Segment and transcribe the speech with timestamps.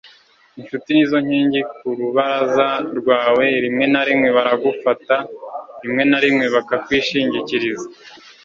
[0.59, 2.67] inshuti nizo nkingi ku rubaraza
[2.99, 5.15] rwawe rimwe na rimwe baragufata,
[5.81, 7.87] rimwe na rimwe bakakwishingikiriza